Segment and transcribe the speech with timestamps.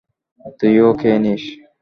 [0.57, 1.43] তুইও খেয়ে নিস।